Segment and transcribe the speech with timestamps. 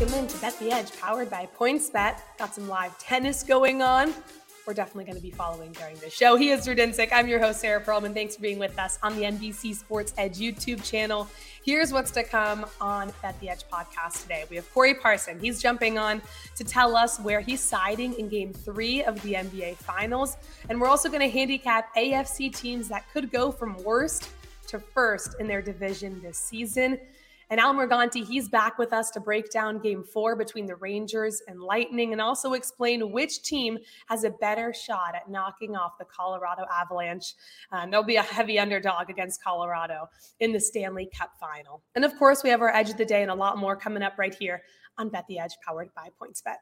[0.00, 2.22] Welcome into Bet the Edge, powered by PointsBet.
[2.38, 4.14] Got some live tennis going on.
[4.66, 6.36] We're definitely going to be following during the show.
[6.36, 7.10] He is Drew Dinsick.
[7.12, 8.14] I'm your host, Sarah Perlman.
[8.14, 11.28] Thanks for being with us on the NBC Sports Edge YouTube channel.
[11.66, 14.46] Here's what's to come on Bet the Edge podcast today.
[14.48, 15.38] We have Corey Parson.
[15.38, 16.22] He's jumping on
[16.56, 20.38] to tell us where he's siding in game three of the NBA Finals.
[20.70, 24.30] And we're also going to handicap AFC teams that could go from worst
[24.68, 26.98] to first in their division this season.
[27.50, 31.42] And Al Morganti, he's back with us to break down game four between the Rangers
[31.48, 33.76] and Lightning and also explain which team
[34.06, 37.34] has a better shot at knocking off the Colorado Avalanche.
[37.72, 41.82] Uh, they'll be a heavy underdog against Colorado in the Stanley Cup final.
[41.96, 44.04] And of course, we have our edge of the day and a lot more coming
[44.04, 44.62] up right here
[44.96, 46.56] on Bet the Edge, powered by PointsBet.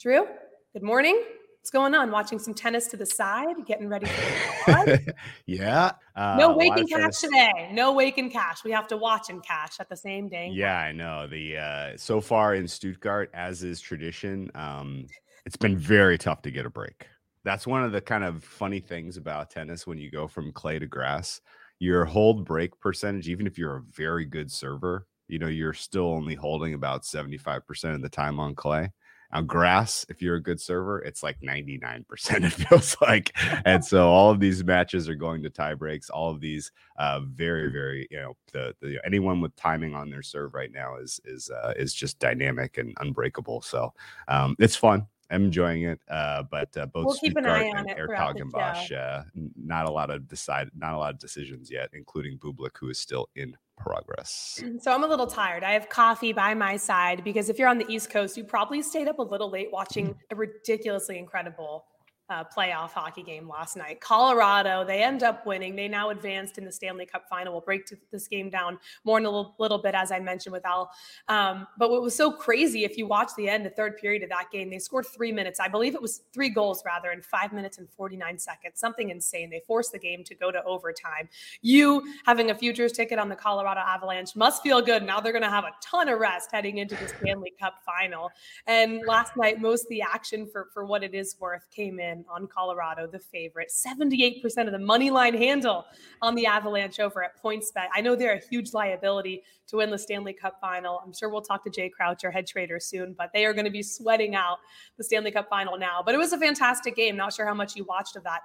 [0.00, 0.26] Drew,
[0.72, 1.22] good morning.
[1.62, 2.10] What's going on?
[2.10, 5.14] Watching some tennis to the side, getting ready for the
[5.46, 5.92] yeah.
[6.16, 7.70] Uh, no wake and cash today.
[7.72, 8.64] No wake and cash.
[8.64, 10.50] We have to watch and cash at the same day.
[10.52, 11.28] Yeah, I know.
[11.28, 15.06] The uh, so far in Stuttgart, as is tradition, um,
[15.46, 17.06] it's been very tough to get a break.
[17.44, 20.80] That's one of the kind of funny things about tennis when you go from clay
[20.80, 21.40] to grass.
[21.78, 26.08] Your hold break percentage, even if you're a very good server, you know, you're still
[26.08, 28.90] only holding about 75% of the time on clay.
[29.32, 32.04] Now, grass, if you're a good server, it's like 99%,
[32.44, 33.32] it feels like.
[33.64, 36.10] And so all of these matches are going to tie breaks.
[36.10, 40.22] All of these uh, very, very, you know, the, the anyone with timing on their
[40.22, 43.62] serve right now is is uh, is just dynamic and unbreakable.
[43.62, 43.92] So
[44.28, 45.06] um, it's fun.
[45.32, 46.00] I'm enjoying it.
[46.08, 49.22] Uh, but uh, both we'll an eye on and Eric Hagenbosch, uh,
[49.56, 52.98] not a lot of decide, not a lot of decisions yet, including Bublik, who is
[52.98, 54.60] still in progress.
[54.62, 55.64] Mm, so I'm a little tired.
[55.64, 58.82] I have coffee by my side because if you're on the East Coast, you probably
[58.82, 61.84] stayed up a little late watching a ridiculously incredible
[62.32, 64.00] uh, playoff hockey game last night.
[64.00, 65.76] Colorado, they end up winning.
[65.76, 67.52] They now advanced in the Stanley Cup final.
[67.52, 70.64] We'll break this game down more in a little, little bit, as I mentioned with
[70.64, 70.90] Al.
[71.28, 74.30] Um, but what was so crazy, if you watch the end, the third period of
[74.30, 75.60] that game, they scored three minutes.
[75.60, 78.80] I believe it was three goals rather in five minutes and 49 seconds.
[78.80, 79.50] Something insane.
[79.50, 81.28] They forced the game to go to overtime.
[81.60, 85.02] You having a futures ticket on the Colorado Avalanche must feel good.
[85.02, 88.30] Now they're going to have a ton of rest heading into the Stanley Cup final.
[88.66, 92.21] And last night, most of the action for, for what it is worth came in
[92.28, 93.70] on Colorado, the favorite.
[93.70, 95.84] 78% of the money line handle
[96.20, 97.88] on the Avalanche over at PointsBet.
[97.94, 101.00] I know they're a huge liability to win the Stanley Cup final.
[101.04, 103.64] I'm sure we'll talk to Jay Crouch, our head trader, soon, but they are going
[103.64, 104.58] to be sweating out
[104.98, 106.02] the Stanley Cup final now.
[106.04, 107.16] But it was a fantastic game.
[107.16, 108.40] Not sure how much you watched of that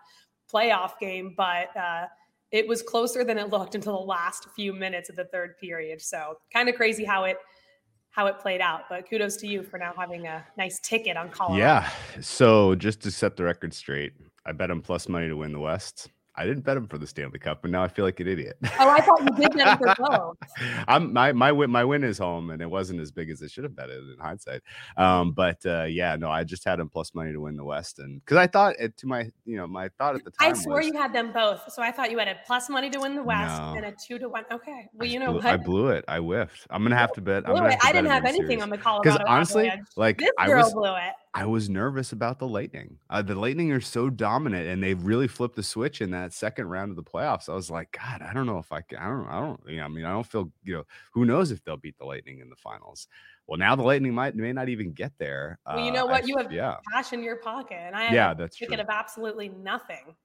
[0.51, 2.05] playoff game, but uh,
[2.51, 6.01] it was closer than it looked until the last few minutes of the third period.
[6.01, 7.37] So kind of crazy how it
[8.17, 8.89] how it played out.
[8.89, 11.59] But kudos to you for now having a nice ticket on Colorado.
[11.59, 11.89] Yeah.
[12.19, 14.13] So just to set the record straight,
[14.43, 16.09] I bet him plus money to win the West.
[16.37, 18.57] I didn't bet him for the Stanley Cup, but now I feel like an idiot.
[18.79, 20.37] Oh, I thought you did bet him for both.
[20.87, 23.49] I'm my my win my win is home, and it wasn't as big as it
[23.49, 24.61] should have it in hindsight.
[24.97, 27.97] Um, but uh, yeah, no, I just had him plus money to win the West,
[27.97, 30.51] and because I thought it to my you know my thought at the time.
[30.51, 32.91] I swore was, you had them both, so I thought you had a plus money
[32.91, 33.73] to win the West no.
[33.75, 34.45] and a two to one.
[34.51, 35.45] Okay, well you know blew, what?
[35.45, 36.05] I blew it.
[36.07, 36.67] I whiffed.
[36.69, 37.47] I'm gonna have to bet.
[37.47, 37.79] I'm blew it.
[37.83, 38.63] I didn't have anything series.
[38.63, 39.09] on the Colorado.
[39.09, 41.13] Because honestly, like this I girl was blew it.
[41.37, 42.97] I was nervous about the Lightning.
[43.11, 46.67] Uh, the Lightning are so dominant, and they really flipped the switch in that second
[46.67, 47.47] round of the playoffs.
[47.47, 48.97] I was like, God, I don't know if I can.
[48.97, 49.27] I don't.
[49.27, 49.61] I don't.
[49.67, 50.51] You know, I mean, I don't feel.
[50.63, 53.07] You know, who knows if they'll beat the Lightning in the finals?
[53.45, 55.59] Well, now the Lightning might may not even get there.
[55.67, 56.23] Well, you know what?
[56.23, 58.81] I, you have yeah, cash in your pocket, and I yeah, that's ticket true.
[58.81, 60.15] of absolutely nothing.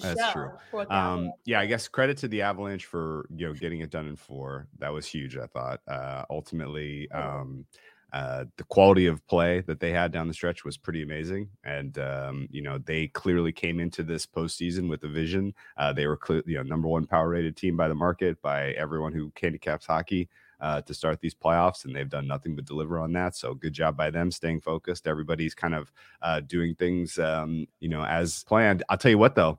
[0.00, 0.52] That's true.
[0.88, 4.16] Um, yeah, I guess credit to the Avalanche for you know getting it done in
[4.16, 4.68] four.
[4.78, 5.36] That was huge.
[5.36, 5.80] I thought.
[5.86, 7.66] Uh, ultimately, um,
[8.12, 11.98] uh, the quality of play that they had down the stretch was pretty amazing, and
[11.98, 15.54] um, you know they clearly came into this postseason with a vision.
[15.76, 18.72] Uh, they were clear, you know number one power rated team by the market by
[18.72, 20.28] everyone who handicaps hockey.
[20.62, 23.34] uh, to start these playoffs, and they've done nothing but deliver on that.
[23.34, 25.08] So good job by them staying focused.
[25.08, 25.92] Everybody's kind of
[26.22, 28.84] uh, doing things, um, you know, as planned.
[28.88, 29.58] I'll tell you what, though,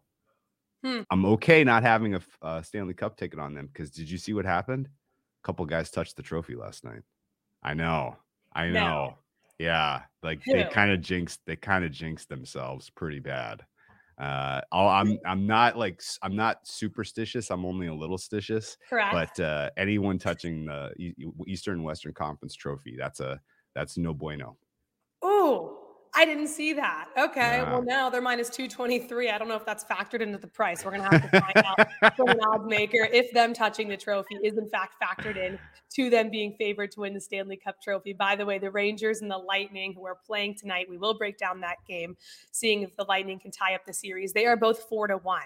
[0.82, 1.02] hmm.
[1.12, 4.34] I'm okay not having a, a Stanley Cup ticket on them because did you see
[4.34, 4.88] what happened?
[4.88, 7.02] A couple guys touched the trophy last night.
[7.62, 8.16] I know,
[8.56, 8.72] I know.
[8.74, 9.18] No.
[9.60, 10.54] Yeah, like Who?
[10.54, 11.42] they kind of jinxed.
[11.46, 13.62] They kind of jinxed themselves pretty bad.
[14.20, 17.50] Uh, I'm I'm not like I'm not superstitious.
[17.50, 18.78] I'm only a little stitious.
[18.90, 19.14] Correct.
[19.14, 21.14] But uh, anyone touching the
[21.48, 23.40] Eastern Western Conference trophy, that's a
[23.76, 24.58] that's no bueno.
[26.24, 27.10] I didn't see that.
[27.18, 27.58] Okay.
[27.58, 27.70] Yeah.
[27.70, 29.30] Well, now they're minus 223.
[29.30, 30.86] I don't know if that's factored into the price.
[30.86, 33.98] We're going to have to find out from an odds maker if them touching the
[33.98, 35.60] trophy is in fact factored in
[35.96, 38.14] to them being favored to win the Stanley Cup trophy.
[38.14, 41.38] By the way, the Rangers and the Lightning who are playing tonight, we will break
[41.38, 42.16] down that game,
[42.52, 44.32] seeing if the Lightning can tie up the series.
[44.32, 45.42] They are both four to one.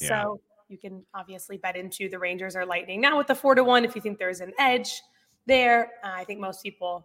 [0.00, 0.22] Yeah.
[0.22, 3.00] So you can obviously bet into the Rangers or Lightning.
[3.00, 5.02] Now with the four to one, if you think there's an edge
[5.46, 7.04] there, uh, I think most people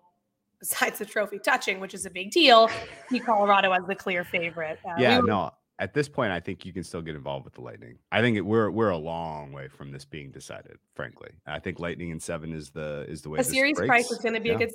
[0.59, 2.69] besides the trophy touching, which is a big deal,
[3.09, 4.79] see Colorado as the clear favorite.
[4.85, 5.51] Uh, yeah, we were- no.
[5.79, 7.99] At this point, I think you can still get involved with the Lightning.
[8.11, 10.79] I think it, we're we're a long way from this being decided.
[10.95, 13.37] Frankly, I think Lightning in seven is the is the way.
[13.37, 13.87] A series breaks.
[13.87, 14.55] price is going to be yeah.
[14.55, 14.71] a good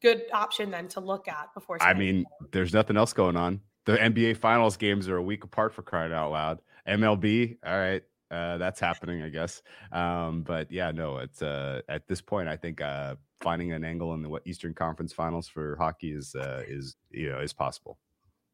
[0.00, 1.82] good option then to look at before.
[1.82, 3.62] I mean, there's nothing else going on.
[3.84, 6.60] The NBA Finals games are a week apart for crying out loud.
[6.86, 8.02] MLB, all right,
[8.34, 9.62] uh, that's happening, I guess.
[9.92, 14.14] Um, but yeah, no, it's uh, at this point, I think uh, finding an angle
[14.14, 17.98] in the Eastern Conference Finals for hockey is uh, is you know is possible.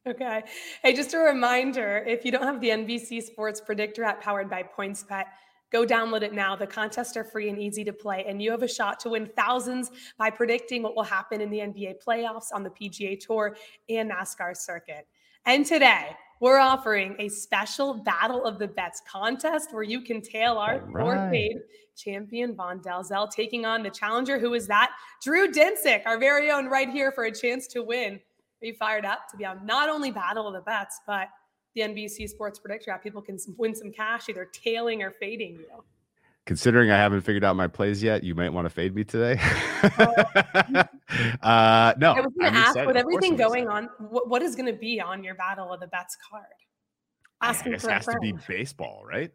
[0.07, 0.43] Okay.
[0.83, 4.63] Hey, just a reminder: if you don't have the NBC Sports Predictor app powered by
[4.63, 5.25] PointsBet,
[5.73, 6.57] go download it now.
[6.57, 9.31] The contests are free and easy to play, and you have a shot to win
[9.37, 13.57] thousands by predicting what will happen in the NBA playoffs, on the PGA Tour,
[13.89, 15.07] and NASCAR circuit.
[15.47, 20.55] And today, we're offering a special Battle of the Bets contest where you can tail
[20.55, 21.03] our right.
[21.03, 21.57] fourth paid
[21.97, 24.39] champion Vaughn Dalzell taking on the challenger.
[24.39, 24.93] Who is that?
[25.23, 28.15] Drew Dinsick, our very own, right here for a chance to win.
[28.63, 31.29] Are you fired up to be on not only Battle of the Bets, but
[31.75, 33.03] the NBC Sports Predictor app?
[33.03, 35.85] People can win some cash either tailing or fading you
[36.47, 39.41] considering I haven't figured out my plays yet, you might want to fade me today.
[39.99, 40.85] Oh,
[41.43, 42.87] uh, no, I was going to ask excited.
[42.87, 45.87] with everything going on, what, what is going to be on your battle of the
[45.87, 46.45] bets card?
[47.43, 49.33] Asking for it has to be baseball, right?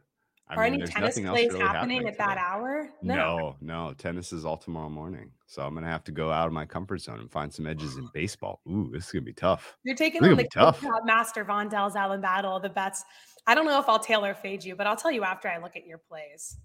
[0.48, 2.90] I Are mean, any tennis plays really happening, at that hour?
[3.02, 3.16] No.
[3.16, 5.32] no, no, tennis is all tomorrow morning.
[5.48, 7.98] So I'm gonna have to go out of my comfort zone and find some edges
[7.98, 8.62] in baseball.
[8.70, 9.76] Ooh, this is gonna be tough.
[9.84, 10.84] You're taking on the tough.
[11.04, 13.04] master Vaughn Dalzell battle of the bets.
[13.48, 15.76] I don't know if I'll tailor fade you, but I'll tell you after I look
[15.76, 16.58] at your plays.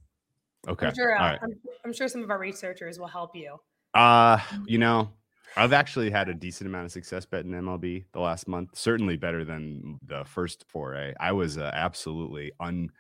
[0.69, 0.89] Okay.
[0.89, 1.39] I'm sure, uh, right.
[1.43, 3.57] I'm, I'm sure some of our researchers will help you.
[3.95, 5.11] Uh, you know,
[5.57, 8.71] I've actually had a decent amount of success betting MLB the last month.
[8.75, 11.15] Certainly better than the first foray.
[11.19, 12.91] I was uh, absolutely un.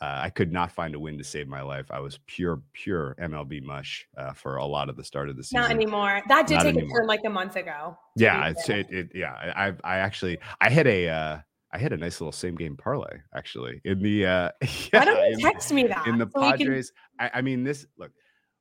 [0.00, 1.86] Uh, I could not find a win to save my life.
[1.90, 5.42] I was pure, pure MLB mush uh, for a lot of the start of the
[5.42, 5.62] season.
[5.62, 6.20] Not anymore.
[6.28, 6.98] That did not take anymore.
[6.98, 7.96] a turn like a month ago.
[8.14, 11.38] Yeah, it's it, it, Yeah, I, I actually I had a uh,
[11.72, 15.30] I had a nice little same game parlay actually in the uh yeah, Why don't
[15.30, 16.92] you text me that in the so Padres.
[17.18, 17.30] Can...
[17.34, 18.12] I, I mean this look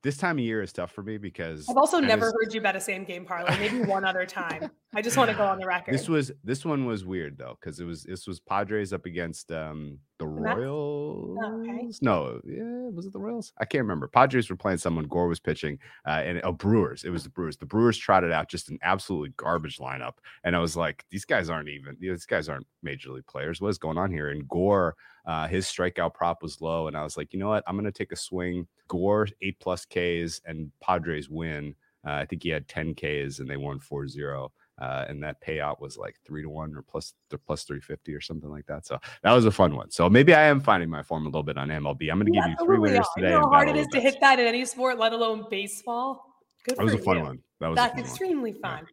[0.05, 2.75] this time of year is tough for me because I've also never heard you bet
[2.75, 3.57] a same game parlay.
[3.57, 4.69] Maybe one other time.
[4.95, 5.93] I just want to go on the record.
[5.93, 9.51] This was this one was weird though because it was this was Padres up against
[9.51, 11.37] um the Royals.
[11.43, 11.91] Okay.
[12.01, 13.51] No, yeah, was it the Royals?
[13.57, 14.07] I can't remember.
[14.07, 15.05] Padres were playing someone.
[15.05, 15.77] Gore was pitching,
[16.07, 17.03] uh, and oh, Brewers.
[17.03, 17.57] It was the Brewers.
[17.57, 20.13] The Brewers trotted out just an absolutely garbage lineup,
[20.45, 21.97] and I was like, these guys aren't even.
[21.99, 23.59] These guys aren't major league players.
[23.59, 24.29] What is going on here?
[24.29, 27.63] And Gore, uh, his strikeout prop was low, and I was like, you know what?
[27.67, 28.67] I'm going to take a swing.
[28.87, 31.75] Gore eight plus Ks, and Padres win.
[32.07, 34.49] Uh, I think he had 10 Ks, and they won 4-0
[34.79, 37.13] uh, and that payout was like three to one or plus
[37.45, 38.85] plus three fifty or something like that.
[38.85, 39.91] So that was a fun one.
[39.91, 42.11] So maybe I am finding my form a little bit on MLB.
[42.11, 43.29] I'm going to give you three winners today.
[43.29, 46.35] You know how hard it is to hit that in any sport, let alone baseball.
[46.65, 47.23] Good that was a fun you.
[47.23, 47.39] one.
[47.59, 48.61] That was that's extremely one.
[48.61, 48.87] fun.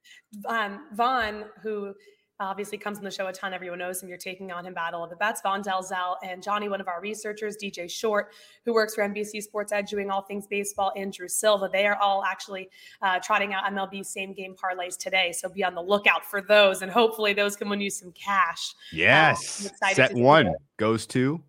[0.45, 0.65] Yeah.
[0.65, 1.95] Um, Vaughn, who
[2.45, 3.53] obviously comes on the show a ton.
[3.53, 4.09] Everyone knows him.
[4.09, 5.41] You're taking on him Battle of the Bets.
[5.43, 8.33] Vaughn Dalzell and Johnny, one of our researchers, DJ Short,
[8.65, 11.69] who works for NBC Sports Edge doing all things baseball, and Drew Silva.
[11.73, 12.71] They are all actually
[13.03, 15.33] uh, trotting out MLB same game parlays today.
[15.33, 16.83] So be on the lookout for those.
[16.83, 18.75] And hopefully those can win you some cash.
[18.93, 19.71] Yes.
[19.83, 21.43] Um, set one goes to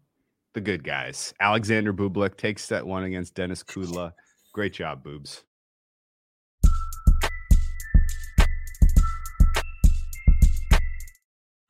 [0.54, 1.34] the good guys.
[1.40, 4.14] Alexander Bublik takes set one against Denis Kudla.
[4.54, 5.44] Great job, boobs.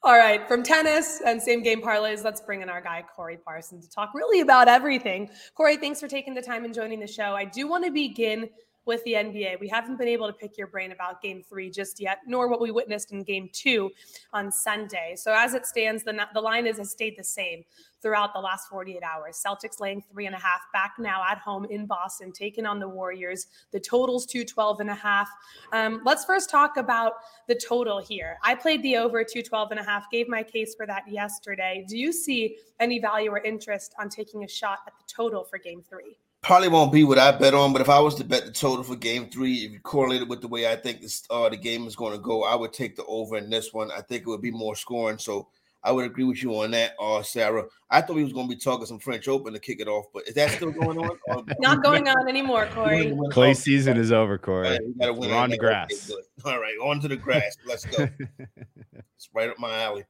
[0.06, 3.80] All right, from tennis and same game parlays, let's bring in our guy, Corey Parson,
[3.80, 5.30] to talk really about everything.
[5.56, 7.36] Corey, thanks for taking the time and joining the show.
[7.36, 8.50] I do want to begin
[8.86, 9.60] with the NBA.
[9.60, 12.62] We haven't been able to pick your brain about game three just yet, nor what
[12.62, 13.92] we witnessed in game two
[14.34, 15.16] on Sunday.
[15.16, 17.64] So as it stands, the, the line is, has stayed the same
[18.02, 19.42] throughout the last 48 hours.
[19.44, 22.88] Celtics laying three and a half back now at home in Boston, taking on the
[22.88, 23.48] Warriors.
[23.72, 25.30] The total's 212 and a half.
[25.72, 27.14] Um, let's first talk about
[27.48, 28.38] the total here.
[28.44, 31.86] I played the over 212 and a half, gave my case for that yesterday.
[31.88, 35.58] Do you see any value or interest on taking a shot at the total for
[35.58, 36.18] game three?
[36.44, 38.84] Probably won't be what I bet on, but if I was to bet the total
[38.84, 41.58] for game three, if you correlate it with the way I think this uh, the
[41.58, 43.92] game is going to go, I would take the over in this one.
[43.92, 45.18] I think it would be more scoring.
[45.18, 45.48] So
[45.86, 47.66] I would agree with you on that, uh, Sarah.
[47.90, 50.06] I thought we was going to be talking some French Open to kick it off,
[50.14, 51.18] but is that still going on?
[51.60, 53.18] Not going on anymore, Corey.
[53.32, 54.70] Clay season is over, Corey.
[54.70, 56.10] Right, we gotta win We're on the grass.
[56.10, 57.58] Okay, All right, on to the grass.
[57.66, 58.08] Let's go.
[58.94, 60.06] it's right up my alley.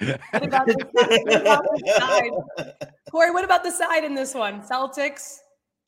[0.00, 2.76] What about, what about the side?
[3.10, 4.62] Corey, what about the side in this one?
[4.62, 5.38] Celtics,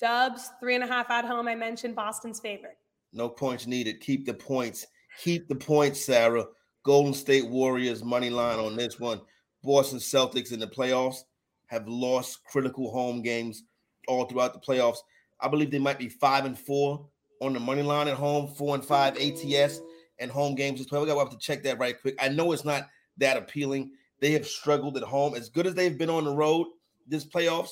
[0.01, 1.47] Dubs, three and a half at home.
[1.47, 2.79] I mentioned Boston's favorite.
[3.13, 4.01] No points needed.
[4.01, 4.87] Keep the points.
[5.23, 6.47] Keep the points, Sarah.
[6.83, 9.21] Golden State Warriors money line on this one.
[9.63, 11.19] Boston Celtics in the playoffs
[11.67, 13.65] have lost critical home games
[14.09, 14.99] all throughout the playoffs.
[15.41, 17.07] I believe they might be five and four
[17.43, 19.81] on the money line at home, four and five ATS
[20.19, 21.03] and home games as well.
[21.03, 22.17] We got to have to check that right quick.
[22.21, 22.89] I know it's not
[23.19, 23.93] that appealing.
[24.21, 26.67] They have struggled at home as good as they've been on the road
[27.07, 27.71] this playoffs.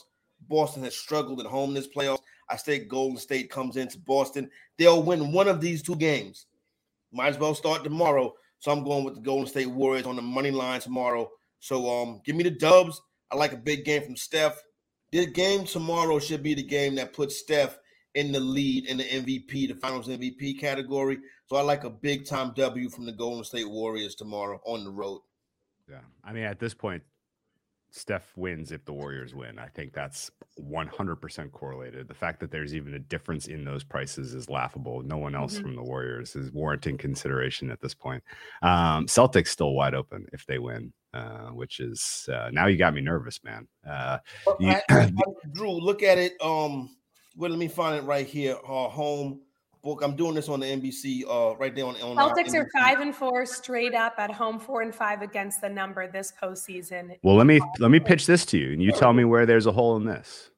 [0.49, 2.23] Boston has struggled at home this playoffs.
[2.49, 4.51] I think Golden State comes into Boston.
[4.79, 6.47] They'll win one of these two games.
[7.13, 10.23] Might as well start tomorrow so I'm going with the Golden State Warriors on the
[10.23, 11.31] money line tomorrow.
[11.61, 13.01] So um, give me the dubs.
[13.31, 14.63] I like a big game from Steph.
[15.13, 17.79] This game tomorrow should be the game that puts Steph
[18.15, 21.19] in the lead in the MVP, the Finals MVP category.
[21.47, 24.91] So I like a big time W from the Golden State Warriors tomorrow on the
[24.91, 25.21] road.
[25.89, 27.03] Yeah, I mean at this point,
[27.91, 29.59] Steph wins if the Warriors win.
[29.59, 30.31] I think that's
[30.61, 32.07] 100% correlated.
[32.07, 35.03] The fact that there's even a difference in those prices is laughable.
[35.03, 35.63] No one else mm-hmm.
[35.63, 38.23] from the Warriors is warranting consideration at this point.
[38.63, 42.95] Um, Celtics still wide open if they win, uh, which is uh, now you got
[42.95, 43.67] me nervous, man.
[43.89, 44.19] Uh,
[44.61, 45.11] you, I, I,
[45.53, 46.35] Drew, look at it.
[46.43, 46.91] Um,
[47.37, 48.57] well, let me find it right here.
[48.65, 49.41] Uh, home
[49.83, 50.01] book.
[50.03, 53.15] I'm doing this on the NBC uh, right there on, on Celtics are five and
[53.15, 57.17] four straight up at home, four and five against the number this postseason.
[57.23, 59.67] Well, let me let me pitch this to you, and you tell me where there's
[59.67, 60.51] a hole in this.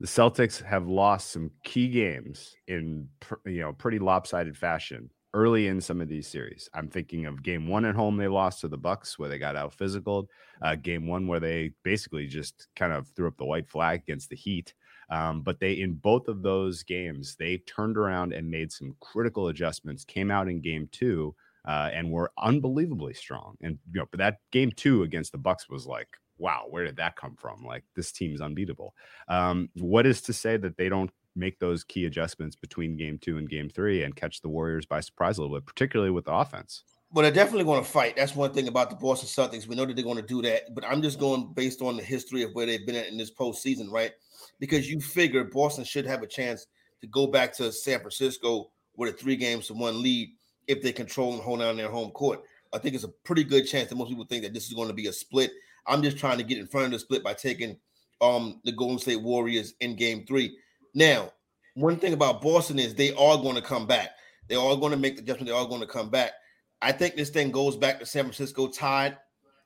[0.00, 3.08] The Celtics have lost some key games in
[3.44, 6.68] you know pretty lopsided fashion early in some of these series.
[6.72, 9.54] I'm thinking of game one at home they lost to the Bucks where they got
[9.54, 10.28] out physical.
[10.62, 14.30] Uh, game one where they basically just kind of threw up the white flag against
[14.30, 14.72] the Heat.
[15.10, 19.48] Um, but they, in both of those games, they turned around and made some critical
[19.48, 20.04] adjustments.
[20.04, 21.34] Came out in game two
[21.66, 23.56] uh, and were unbelievably strong.
[23.60, 26.08] And you know, but that game two against the Bucks was like,
[26.38, 27.64] wow, where did that come from?
[27.64, 28.94] Like this team's unbeatable.
[29.28, 33.38] Um, what is to say that they don't make those key adjustments between game two
[33.38, 36.32] and game three and catch the Warriors by surprise a little bit, particularly with the
[36.32, 36.84] offense?
[37.12, 38.16] Well, they're definitely going to fight.
[38.16, 39.66] That's one thing about the Boston Celtics.
[39.66, 42.02] We know that they're going to do that, but I'm just going based on the
[42.02, 44.12] history of where they've been at in this postseason, right?
[44.58, 46.66] Because you figure Boston should have a chance
[47.00, 50.30] to go back to San Francisco with a three games to one lead
[50.66, 52.40] if they control and hold down their home court.
[52.72, 54.88] I think it's a pretty good chance that most people think that this is going
[54.88, 55.52] to be a split.
[55.86, 57.76] I'm just trying to get in front of the split by taking
[58.20, 60.56] um the Golden State Warriors in game three.
[60.94, 61.32] Now,
[61.74, 64.10] one thing about Boston is they are going to come back.
[64.48, 65.48] They are going to make the adjustment.
[65.48, 66.32] They are going to come back.
[66.80, 69.18] I think this thing goes back to San Francisco tied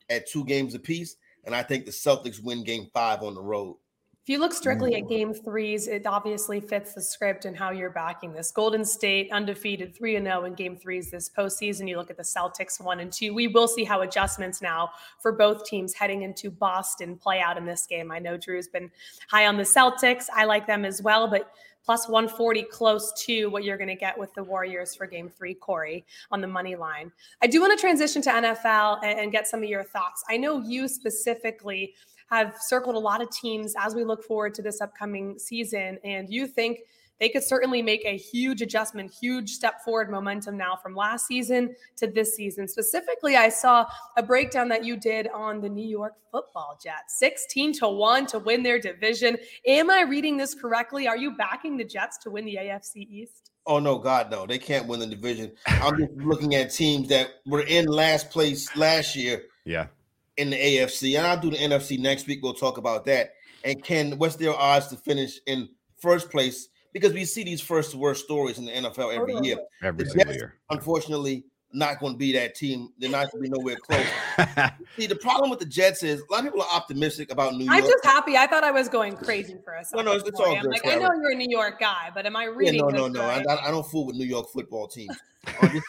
[0.09, 3.77] at two games apiece, and I think the Celtics win game five on the road.
[4.23, 5.09] If you look strictly at mm.
[5.09, 8.51] game threes, it obviously fits the script and how you're backing this.
[8.51, 11.89] Golden State undefeated 3 0 in game threes this postseason.
[11.89, 13.33] You look at the Celtics 1 and 2.
[13.33, 17.65] We will see how adjustments now for both teams heading into Boston play out in
[17.65, 18.11] this game.
[18.13, 18.91] I know Drew's been
[19.29, 20.27] high on the Celtics.
[20.35, 21.53] I like them as well, but
[21.85, 25.55] plus 140 close to what you're going to get with the Warriors for game three,
[25.55, 27.11] Corey, on the money line.
[27.43, 30.23] I do want to transition to NFL and, and get some of your thoughts.
[30.29, 31.95] I know you specifically
[32.31, 35.99] have circled a lot of teams as we look forward to this upcoming season.
[36.05, 36.81] And you think
[37.21, 41.77] they could certainly make a huge adjustment, huge step forward momentum now from last season
[41.97, 42.67] to this season.
[42.67, 47.75] Specifically, I saw a breakdown that you did on the New York football Jets 16
[47.81, 49.37] to 1 to win their division.
[49.67, 51.07] Am I reading this correctly?
[51.07, 53.51] Are you backing the Jets to win the AFC East?
[53.67, 54.47] Oh no, God, no!
[54.47, 55.53] They can't win the division.
[55.67, 59.45] I'm just looking at teams that were in last place last year.
[59.67, 59.89] Yeah,
[60.41, 62.41] in the AFC, and I'll do the NFC next week.
[62.43, 63.35] We'll talk about that.
[63.63, 65.69] And can what's their odds to finish in
[65.99, 66.69] first place?
[66.93, 69.59] Because we see these first worst stories in the NFL every year.
[69.83, 70.55] Every single year.
[70.71, 72.89] Unfortunately, not going to be that team.
[72.99, 74.07] They're not going to be nowhere close.
[74.99, 77.67] See, the problem with the Jets is a lot of people are optimistic about New
[77.67, 77.77] York.
[77.77, 78.37] I'm just happy.
[78.37, 80.05] I thought I was going crazy for a second.
[80.05, 80.71] No, no, it's, it's all I'm good.
[80.71, 82.81] like, I know you're a New York guy, but am I Yeah, reading?
[82.81, 83.23] no, no, no.
[83.23, 83.43] I.
[83.49, 85.17] I, I don't fool with New York football teams.
[85.73, 85.87] Just,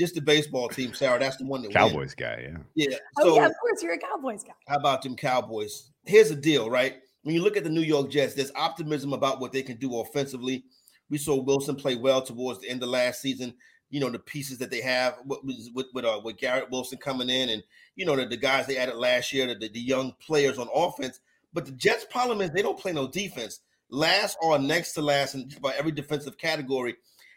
[0.00, 1.18] just- just the baseball team, Sarah.
[1.18, 1.76] That's the one that wins.
[1.76, 2.58] Cowboys guy, yeah.
[2.88, 2.96] Yeah.
[3.18, 4.52] oh So yeah, of course you're a Cowboys guy.
[4.66, 5.90] how about them Cowboys?
[6.06, 6.96] Here's the deal, right?
[7.22, 10.00] When you look at the New York Jets, there's optimism about what they can do
[10.00, 10.64] offensively.
[11.10, 13.54] We saw Wilson play well towards the end of last season.
[13.90, 15.40] You know the pieces that they have with
[15.74, 17.62] with with, uh, with Garrett Wilson coming in, and
[17.96, 21.18] you know the, the guys they added last year, the, the young players on offense.
[21.52, 23.60] But the Jets' problem is they don't play no defense.
[23.90, 26.94] Last or next to last in just about every defensive category.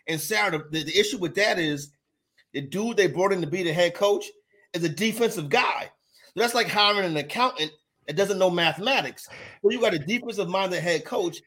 [0.07, 1.89] And Sarah, the, the, the issue with that is
[2.53, 4.25] the dude they brought in to be the head coach
[4.73, 5.89] is a defensive guy.
[6.33, 7.71] So that's like hiring an accountant
[8.07, 9.27] that doesn't know mathematics.
[9.61, 11.41] So you got a defensive minded head coach,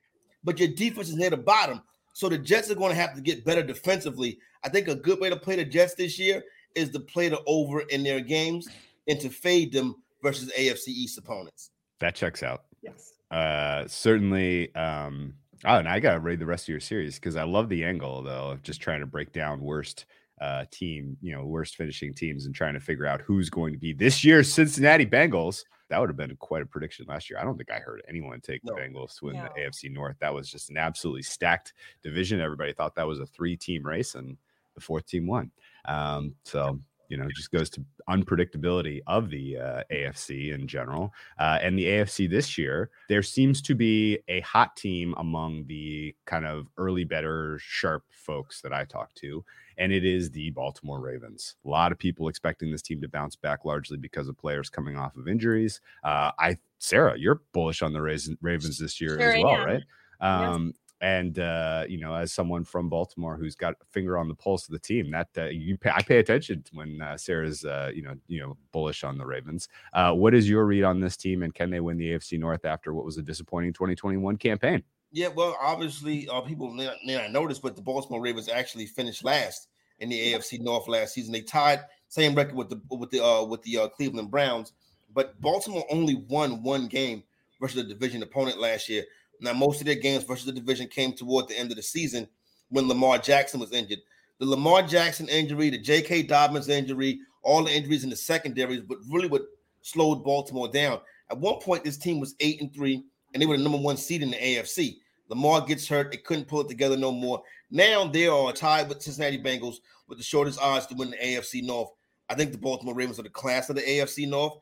[0.45, 1.83] but your defense is near the bottom.
[2.13, 4.39] So the Jets are going to have to get better defensively.
[4.65, 6.43] I think a good way to play the Jets this year
[6.75, 8.69] is to play the over in their games
[9.07, 11.71] and to fade them versus AFC East opponents.
[12.01, 12.65] That checks out.
[12.83, 13.15] Yes.
[13.31, 14.75] Uh, certainly.
[14.75, 15.35] Um,
[15.65, 18.23] oh, and I gotta read the rest of your series because I love the angle
[18.23, 20.07] though of just trying to break down worst
[20.40, 23.78] uh team, you know, worst finishing teams and trying to figure out who's going to
[23.78, 25.64] be this year's Cincinnati Bengals.
[25.88, 27.38] That would have been quite a prediction last year.
[27.38, 28.75] I don't think I heard anyone take No.
[28.75, 29.49] the Bengals to win No.
[29.55, 30.16] the AFC North.
[30.19, 32.40] That was just an absolutely stacked division.
[32.40, 34.37] Everybody thought that was a three-team race, and
[34.75, 35.50] the fourth team won.
[35.87, 41.14] Um, so you know, it just goes to unpredictability of the uh, AFC in general.
[41.38, 46.14] Uh, and the AFC this year, there seems to be a hot team among the
[46.25, 49.45] kind of early better sharp folks that I talk to,
[49.78, 51.56] and it is the Baltimore Ravens.
[51.64, 54.97] A lot of people expecting this team to bounce back largely because of players coming
[54.97, 55.80] off of injuries.
[56.04, 59.83] Uh, I, Sarah, you're bullish on the Ravens, this year Sure as well, right?
[60.21, 60.54] Yes.
[60.54, 64.35] Um, and uh, you know, as someone from Baltimore who's got a finger on the
[64.35, 67.90] pulse of the team, that uh, you pay, I pay attention when uh, Sarah's uh,
[67.95, 69.68] you know you know bullish on the Ravens.
[69.92, 72.64] Uh, what is your read on this team, and can they win the AFC North
[72.64, 74.83] after what was a disappointing 2021 campaign?
[75.13, 78.87] Yeah, well, obviously, uh, people may not, may not notice, but the Baltimore Ravens actually
[78.87, 79.69] finished last
[80.01, 81.33] in the AFC North last season.
[81.33, 84.73] They tied same record with the with the uh, with the uh, Cleveland Browns,
[85.15, 87.23] but Baltimore only won one game
[87.61, 89.05] versus a division opponent last year.
[89.41, 92.29] Now, most of their games versus the division came toward the end of the season
[92.69, 93.99] when Lamar Jackson was injured.
[94.39, 96.25] The Lamar Jackson injury, the J.K.
[96.25, 99.43] Dobbins injury, all the injuries in the secondaries, but really what
[99.83, 101.01] slowed Baltimore down.
[101.31, 103.97] At one point, this team was eight and three, and they were the number one
[103.97, 104.99] seed in the AFC.
[105.29, 107.43] Lamar gets hurt; they couldn't pull it together no more.
[107.71, 109.77] Now they are tied with Cincinnati Bengals
[110.09, 111.91] with the shortest odds to win the AFC North.
[112.29, 114.55] I think the Baltimore Ravens are the class of the AFC North.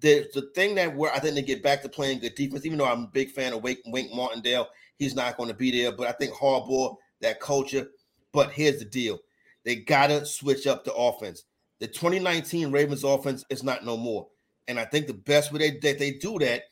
[0.00, 2.78] The the thing that where I think they get back to playing good defense, even
[2.78, 4.68] though I'm a big fan of Wake, Wink Martindale,
[4.98, 5.92] he's not going to be there.
[5.92, 7.88] But I think Harbaugh, that culture.
[8.32, 9.18] But here's the deal:
[9.64, 11.44] they gotta switch up the offense.
[11.80, 14.26] The 2019 Ravens offense is not no more,
[14.66, 16.64] and I think the best way they, that they do that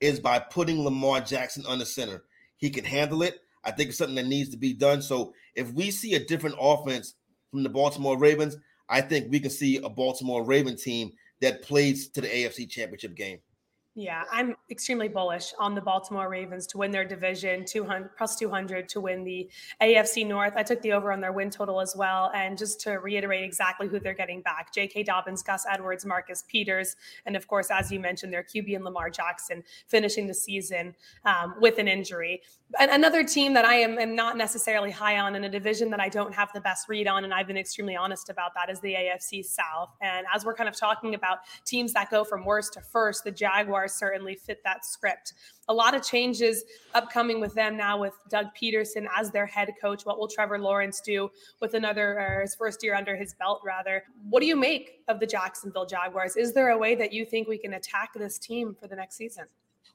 [0.00, 2.24] is by putting Lamar Jackson under center.
[2.56, 3.40] He can handle it.
[3.64, 5.02] I think it's something that needs to be done.
[5.02, 7.14] So if we see a different offense
[7.50, 8.56] from the Baltimore Ravens,
[8.88, 13.14] I think we can see a Baltimore Raven team that plays to the AFC Championship
[13.14, 13.38] game.
[13.98, 18.90] Yeah, I'm extremely bullish on the Baltimore Ravens to win their division, 200 plus 200
[18.90, 19.48] to win the
[19.80, 20.52] AFC North.
[20.54, 22.30] I took the over on their win total as well.
[22.34, 25.04] And just to reiterate exactly who they're getting back J.K.
[25.04, 29.08] Dobbins, Gus Edwards, Marcus Peters, and of course, as you mentioned, their QB and Lamar
[29.08, 32.42] Jackson finishing the season um, with an injury.
[32.78, 36.00] And another team that I am, am not necessarily high on in a division that
[36.00, 38.80] I don't have the best read on, and I've been extremely honest about that, is
[38.80, 39.90] the AFC South.
[40.02, 43.30] And as we're kind of talking about teams that go from worst to first, the
[43.30, 45.34] Jaguars certainly fit that script.
[45.68, 50.04] A lot of changes upcoming with them now with Doug Pederson as their head coach.
[50.04, 54.04] What will Trevor Lawrence do with another his first year under his belt rather?
[54.28, 56.36] What do you make of the Jacksonville Jaguars?
[56.36, 59.16] Is there a way that you think we can attack this team for the next
[59.16, 59.44] season?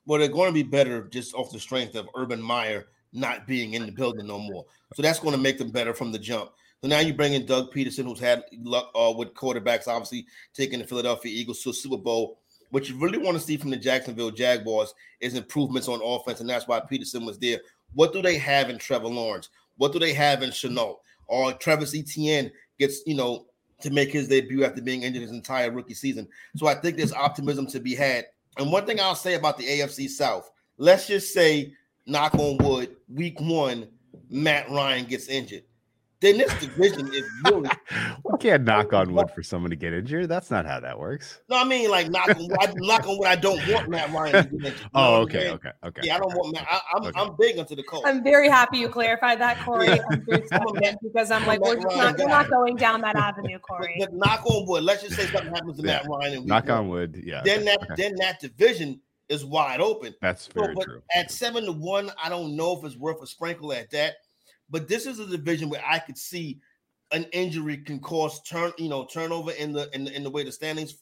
[0.05, 3.73] Well, they're going to be better just off the strength of Urban Meyer not being
[3.73, 4.65] in the building no more.
[4.95, 6.51] So that's going to make them better from the jump.
[6.81, 10.79] So now you bring in Doug Pederson, who's had luck uh, with quarterbacks, obviously taking
[10.79, 12.39] the Philadelphia Eagles to a Super Bowl.
[12.71, 16.49] What you really want to see from the Jacksonville Jaguars is improvements on offense, and
[16.49, 17.59] that's why Pederson was there.
[17.93, 19.49] What do they have in Trevor Lawrence?
[19.77, 20.97] What do they have in Shenault?
[21.27, 23.45] Or Travis Etienne gets, you know,
[23.81, 26.27] to make his debut after being injured his entire rookie season.
[26.55, 28.25] So I think there's optimism to be had.
[28.57, 31.73] And one thing I'll say about the AFC South, let's just say,
[32.05, 33.87] knock on wood, week one,
[34.29, 35.63] Matt Ryan gets injured.
[36.21, 37.69] Then this division is really.
[38.23, 40.29] we can't knock on wood for someone to get injured.
[40.29, 41.41] That's not how that works.
[41.49, 43.27] No, I mean like knock on I knock on wood.
[43.27, 44.31] I don't want Matt Ryan.
[44.31, 46.01] To get injured, oh, okay, okay, okay.
[46.03, 46.67] Yeah, I don't want Matt.
[46.69, 47.19] I, am okay.
[47.19, 48.07] I'm big into the Colts.
[48.07, 49.89] I'm very happy you clarified that, Corey.
[49.89, 50.23] I'm
[51.01, 53.95] because I'm, I'm like, we're, not, we're not going down that avenue, Corey.
[53.97, 54.83] But, but, knock on wood.
[54.83, 56.01] Let's just say something happens to yeah.
[56.03, 56.33] Matt Ryan.
[56.37, 57.19] And knock on wood.
[57.25, 57.41] Yeah.
[57.43, 57.93] Then that okay.
[57.97, 60.13] then that division is wide open.
[60.21, 61.01] That's very so, true.
[61.15, 64.15] At seven to one, I don't know if it's worth a sprinkle at that.
[64.71, 66.59] But this is a division where I could see
[67.11, 70.43] an injury can cause turn, you know, turnover in the in the, in the way
[70.43, 70.95] the standings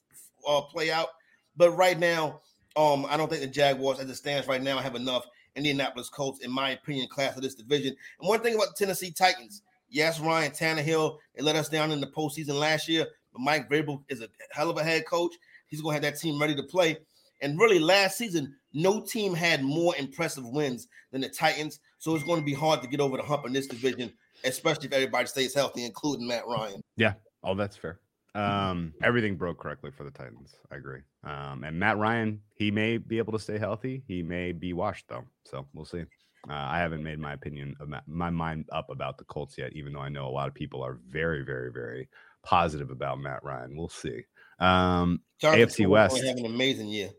[0.47, 1.09] uh, play out.
[1.55, 2.41] But right now,
[2.75, 6.39] um, I don't think the Jaguars, as it stands right now, have enough Indianapolis Colts,
[6.39, 7.95] in my opinion, class of this division.
[8.19, 11.99] And one thing about the Tennessee Titans, yes, Ryan Tannehill, they let us down in
[11.99, 15.33] the postseason last year, but Mike Vrabel is a hell of a head coach.
[15.67, 16.97] He's going to have that team ready to play.
[17.41, 21.79] And really, last season, no team had more impressive wins than the Titans.
[21.99, 24.11] So it's going to be hard to get over the hump in this division,
[24.43, 26.81] especially if everybody stays healthy, including Matt Ryan.
[26.95, 27.99] Yeah, Oh, that's fair.
[28.35, 30.55] Um, everything broke correctly for the Titans.
[30.71, 31.01] I agree.
[31.23, 34.03] Um, and Matt Ryan, he may be able to stay healthy.
[34.07, 35.25] He may be washed though.
[35.45, 36.01] So we'll see.
[36.49, 39.91] Uh, I haven't made my opinion, of my mind up about the Colts yet, even
[39.91, 42.07] though I know a lot of people are very, very, very
[42.43, 43.75] positive about Matt Ryan.
[43.75, 44.21] We'll see.
[44.59, 47.09] Um, AFC West having an amazing year.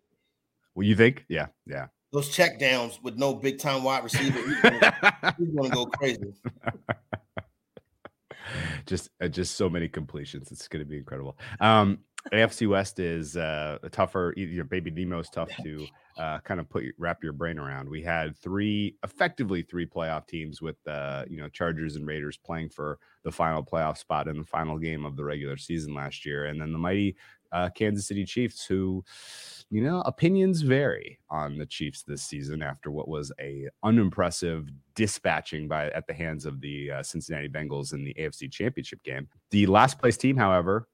[0.75, 1.27] Well, you think?
[1.29, 1.89] Yeah, yeah.
[2.13, 4.81] Those check downs with no big time wide receiver, he's going
[5.63, 6.33] to go crazy.
[8.87, 10.51] just, uh, just so many completions.
[10.51, 11.39] It's going to be incredible.
[11.61, 12.01] Um,
[12.33, 14.35] AFC West is uh, tougher.
[14.37, 15.87] Your baby Nemo is tough to
[16.19, 17.89] uh, kind of put wrap your brain around.
[17.89, 22.71] We had three, effectively three playoff teams with uh, you know Chargers and Raiders playing
[22.71, 26.47] for the final playoff spot in the final game of the regular season last year,
[26.47, 27.17] and then the mighty
[27.53, 29.05] uh, Kansas City Chiefs, who
[29.71, 35.69] you know, opinions vary on the Chiefs this season after what was a unimpressive dispatching
[35.69, 39.29] by at the hands of the uh, Cincinnati Bengals in the AFC Championship game.
[39.53, 40.89] The last place team, however,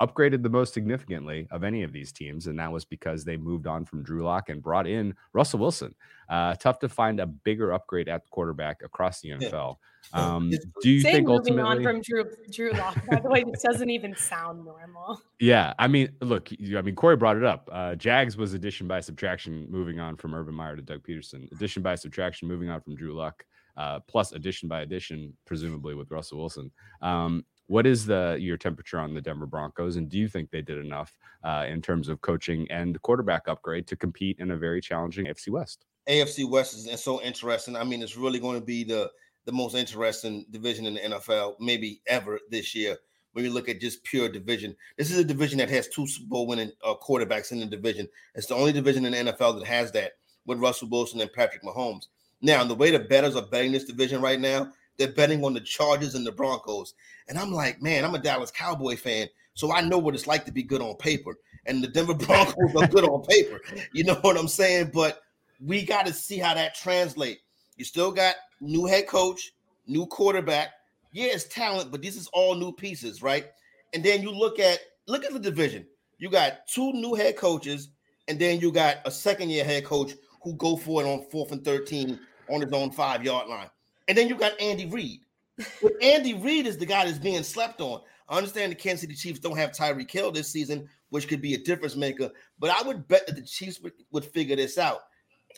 [0.00, 3.66] upgraded the most significantly of any of these teams, and that was because they moved
[3.66, 5.94] on from Drew Lock and brought in Russell Wilson.
[6.28, 9.76] Uh, tough to find a bigger upgrade at quarterback across the NFL.
[10.12, 12.96] Um, do you think ultimately on from Drew Drew Lock?
[13.10, 15.20] By the way, this doesn't even sound normal.
[15.40, 17.68] Yeah, I mean, look, I mean, Corey brought it up.
[17.72, 21.50] Uh, Jags was addition by subtraction, moving on from Urban Meyer to Doug Pederson.
[21.50, 23.44] Addition by subtraction, moving on from Drew Lock.
[23.76, 26.70] Uh, plus addition by addition, presumably with Russell Wilson.
[27.02, 30.62] Um, what is the your temperature on the Denver Broncos, and do you think they
[30.62, 34.80] did enough uh, in terms of coaching and quarterback upgrade to compete in a very
[34.80, 35.84] challenging AFC West?
[36.08, 37.76] AFC West is so interesting.
[37.76, 39.10] I mean, it's really going to be the
[39.44, 42.96] the most interesting division in the NFL, maybe ever this year.
[43.32, 46.28] When you look at just pure division, this is a division that has two Super
[46.28, 48.08] Bowl winning uh, quarterbacks in the division.
[48.34, 50.12] It's the only division in the NFL that has that
[50.46, 52.06] with Russell Wilson and Patrick Mahomes.
[52.40, 55.60] Now, the way the bettors are betting this division right now, they're betting on the
[55.60, 56.94] Chargers and the Broncos.
[57.28, 60.44] And I'm like, man, I'm a Dallas Cowboy fan, so I know what it's like
[60.46, 61.38] to be good on paper.
[61.66, 63.60] And the Denver Broncos are good on paper.
[63.92, 64.90] You know what I'm saying?
[64.94, 65.20] But
[65.60, 67.42] we got to see how that translates.
[67.76, 69.52] You still got new head coach,
[69.86, 70.70] new quarterback.
[71.12, 73.46] Yeah, it's talent, but this is all new pieces, right?
[73.94, 75.86] And then you look at look at the division.
[76.18, 77.90] You got two new head coaches,
[78.28, 81.52] and then you got a second year head coach who go for it on fourth
[81.52, 82.18] and 13
[82.50, 83.68] on his own five yard line.
[84.08, 85.20] And then you got Andy Reid.
[85.82, 88.02] But Andy Reid is the guy that's being slept on.
[88.28, 91.54] I understand the Kansas City Chiefs don't have Tyreek Hill this season, which could be
[91.54, 92.30] a difference maker.
[92.58, 95.02] But I would bet that the Chiefs would, would figure this out.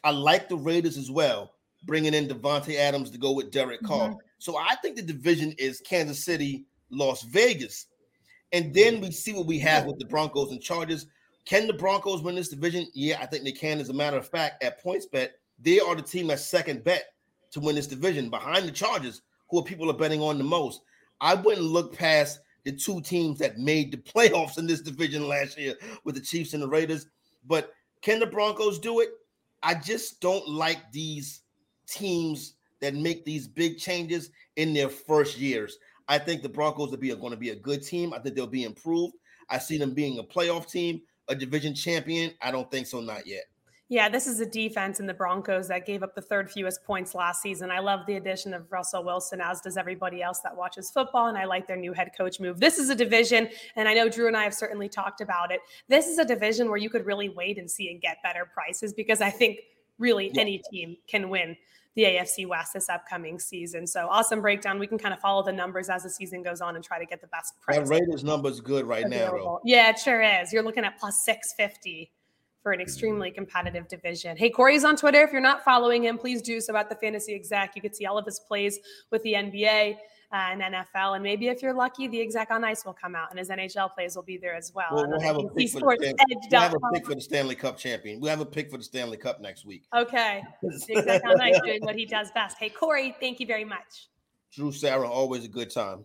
[0.05, 4.11] I like the Raiders as well, bringing in Davante Adams to go with Derek Carr.
[4.11, 4.19] Mm-hmm.
[4.39, 7.87] So I think the division is Kansas City, Las Vegas.
[8.53, 11.07] And then we see what we have with the Broncos and Chargers.
[11.45, 12.87] Can the Broncos win this division?
[12.95, 13.81] Yeah, I think they can.
[13.81, 17.05] As a matter of fact, at PointsBet, they are the team that's second bet
[17.53, 20.83] to win this division behind the Chargers, who are people are betting on the most.
[21.21, 25.59] I wouldn't look past the two teams that made the playoffs in this division last
[25.59, 27.07] year with the Chiefs and the Raiders.
[27.47, 29.11] But can the Broncos do it?
[29.63, 31.43] I just don't like these
[31.89, 35.79] teams that make these big changes in their first years.
[36.07, 38.15] I think the Broncos will be going to be a good team.
[38.15, 39.15] I think they'll be improved.
[39.51, 42.33] I see them being a playoff team, a division champion.
[42.41, 43.45] I don't think so, not yet.
[43.91, 47.15] Yeah, this is a defense in the Broncos that gave up the third fewest points
[47.15, 47.71] last season.
[47.71, 51.29] I love the addition of Russell Wilson, as does everybody else that watches football.
[51.29, 52.61] And I like their new head coach move.
[52.61, 55.61] This is a division, and I know Drew and I have certainly talked about it.
[55.89, 58.93] This is a division where you could really wait and see and get better prices
[58.93, 59.61] because I think
[59.99, 60.43] really yeah.
[60.43, 61.57] any team can win
[61.95, 63.87] the AFC West this upcoming season.
[63.87, 64.79] So awesome breakdown.
[64.79, 67.07] We can kind of follow the numbers as the season goes on and try to
[67.07, 67.79] get the best price.
[67.79, 69.39] That Raiders number is good right available.
[69.39, 69.43] now.
[69.43, 69.61] Bro.
[69.65, 70.53] Yeah, it sure is.
[70.53, 72.13] You're looking at plus 650
[72.69, 73.37] for an extremely mm-hmm.
[73.37, 74.37] competitive division.
[74.37, 75.23] Hey, Corey's on Twitter.
[75.23, 77.75] If you're not following him, please do so at the Fantasy Exec.
[77.75, 78.79] You can see all of his plays
[79.11, 79.97] with the NBA.
[80.31, 81.15] Uh, and NFL.
[81.15, 83.95] And maybe if you're lucky, the exec on ice will come out and his NHL
[83.95, 84.89] plays will be there as well.
[84.93, 86.15] We'll, we'll have, a pick, for the,
[86.51, 88.21] we'll have a pick for the Stanley Cup champion.
[88.21, 89.85] We'll have a pick for the Stanley Cup next week.
[89.97, 90.43] Okay.
[90.61, 92.59] The exec on ice doing what he does best.
[92.61, 94.11] Hey, Corey, thank you very much.
[94.53, 96.05] Drew, Sarah, always a good time.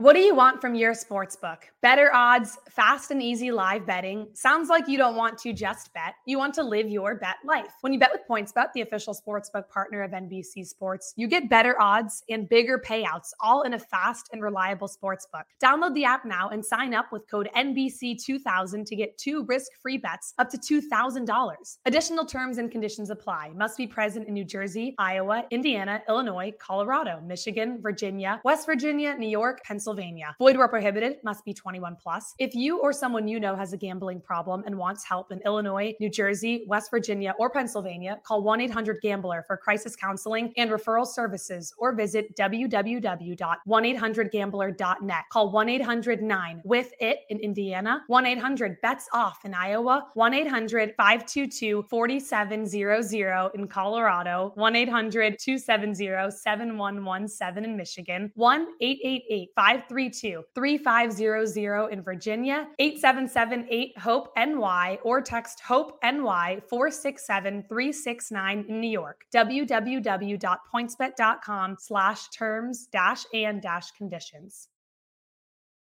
[0.00, 1.66] What do you want from your sports book?
[1.82, 4.28] Better odds, fast and easy live betting.
[4.32, 6.14] Sounds like you don't want to just bet.
[6.24, 7.74] You want to live your bet life.
[7.82, 11.78] When you bet with PointsBet, the official sportsbook partner of NBC Sports, you get better
[11.78, 15.44] odds and bigger payouts, all in a fast and reliable sportsbook.
[15.62, 20.32] Download the app now and sign up with code NBC2000 to get two risk-free bets
[20.38, 21.76] up to $2,000.
[21.84, 23.50] Additional terms and conditions apply.
[23.54, 29.28] Must be present in New Jersey, Iowa, Indiana, Illinois, Colorado, Michigan, Virginia, West Virginia, New
[29.28, 30.36] York, Pennsylvania, Pennsylvania.
[30.38, 32.36] Void where prohibited, must be 21 plus.
[32.38, 35.94] If you or someone you know has a gambling problem and wants help in Illinois,
[35.98, 41.06] New Jersey, West Virginia, or Pennsylvania, call 1 800 Gambler for crisis counseling and referral
[41.06, 45.24] services or visit www.1800Gambler.net.
[45.30, 50.34] Call 1 800 9 with it in Indiana, 1 800 bets off in Iowa, 1
[50.34, 59.50] 800 522 4700 in Colorado, 1 800 270 7117 in Michigan, 1 888
[59.88, 68.88] 532 3500 in Virginia, 877 HOPE NY, or text HOPE NY 467 369 in New
[68.88, 69.24] York.
[69.34, 74.69] www.pointsbet.com slash terms dash and dash conditions.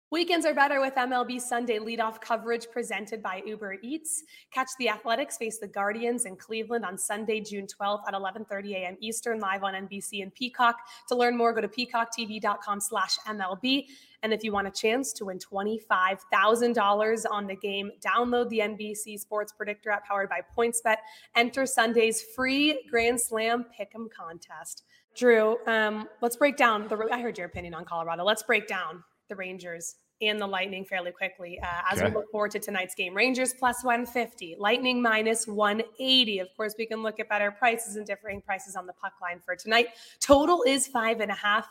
[0.10, 4.24] Weekends are better with MLB Sunday leadoff coverage presented by Uber Eats.
[4.52, 8.96] Catch the Athletics face the Guardians in Cleveland on Sunday, June 12th at 11:30 a.m.
[9.02, 10.78] Eastern, live on NBC and Peacock.
[11.10, 13.88] To learn more, go to peacocktv.com/mlb.
[14.24, 19.20] And if you want a chance to win $25,000 on the game, download the NBC
[19.20, 21.00] Sports Predictor app powered by PointsBet.
[21.36, 24.84] Enter Sunday's free Grand Slam Pick'em contest.
[25.18, 27.10] Drew, um, let's break down the.
[27.12, 28.24] I heard your opinion on Colorado.
[28.24, 32.10] Let's break down the Rangers and the Lightning fairly quickly uh, as okay.
[32.10, 33.14] we look forward to tonight's game.
[33.16, 36.40] Rangers plus 150, Lightning minus 180.
[36.40, 39.40] Of course, we can look at better prices and differing prices on the puck line
[39.44, 39.90] for tonight.
[40.20, 41.68] Total is five and a half,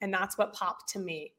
[0.00, 1.32] and that's what popped to me.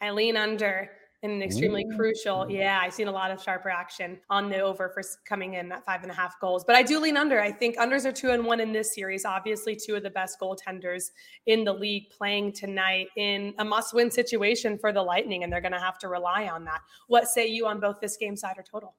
[0.00, 0.90] I lean under
[1.22, 1.96] and an extremely Ooh.
[1.96, 2.50] crucial.
[2.50, 5.84] Yeah, I've seen a lot of sharper action on the over for coming in at
[5.84, 6.64] five and a half goals.
[6.64, 7.40] But I do lean under.
[7.40, 9.24] I think unders are two and one in this series.
[9.24, 11.10] Obviously, two of the best goaltenders
[11.46, 15.72] in the league playing tonight in a must-win situation for the Lightning, and they're going
[15.72, 16.80] to have to rely on that.
[17.08, 18.94] What say you on both this game side or total?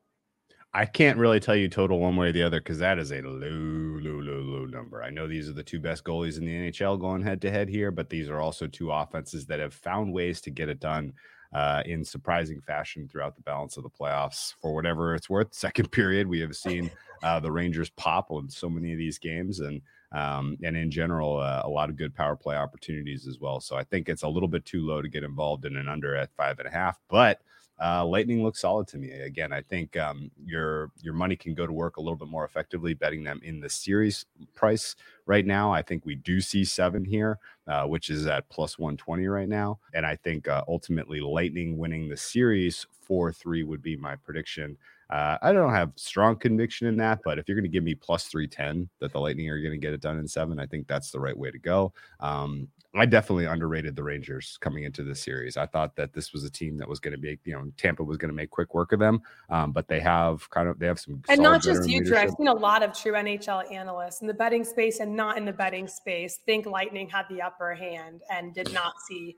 [0.73, 3.21] I can't really tell you total one way or the other because that is a
[3.21, 5.01] low, low, low, low number.
[5.01, 7.69] I know these are the two best goalies in the NHL going head to head
[7.69, 11.13] here, but these are also two offenses that have found ways to get it done
[11.53, 14.53] uh, in surprising fashion throughout the balance of the playoffs.
[14.61, 16.91] For whatever it's worth, second period we have seen
[17.23, 19.81] uh, the Rangers pop on so many of these games, and
[20.13, 23.59] um, and in general uh, a lot of good power play opportunities as well.
[23.59, 26.15] So I think it's a little bit too low to get involved in an under
[26.15, 27.41] at five and a half, but
[27.81, 29.11] uh, Lightning looks solid to me.
[29.11, 32.45] Again, I think um, your your money can go to work a little bit more
[32.45, 35.71] effectively betting them in the series price right now.
[35.71, 37.37] I think we do see seven here,
[37.67, 39.79] uh, which is at plus 120 right now.
[39.93, 44.77] And I think uh, ultimately Lightning winning the series 4 3 would be my prediction.
[45.09, 47.95] Uh, I don't have strong conviction in that, but if you're going to give me
[47.95, 50.87] plus 310 that the Lightning are going to get it done in seven, I think
[50.87, 51.93] that's the right way to go.
[52.19, 55.55] Um, I definitely underrated the Rangers coming into this series.
[55.55, 58.03] I thought that this was a team that was going to be, you know, Tampa
[58.03, 59.21] was going to make quick work of them.
[59.49, 62.17] Um, but they have kind of they have some and not just you, Drew.
[62.17, 65.45] I've seen a lot of true NHL analysts in the betting space and not in
[65.45, 69.37] the betting space think Lightning had the upper hand and did not see